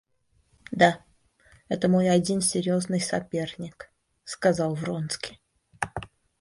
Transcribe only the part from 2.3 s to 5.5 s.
серьезный соперник,— сказал Вронский.